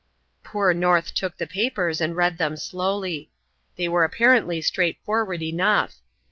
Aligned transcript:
Poor 0.43 0.73
North 0.73 1.13
took 1.13 1.37
the 1.37 1.45
papers 1.45 2.01
and 2.01 2.15
read 2.17 2.39
them 2.39 2.57
slowly. 2.57 3.29
They 3.75 3.87
were 3.87 4.03
apparently 4.03 4.59
straightforward 4.59 5.43
enough. 5.43 5.97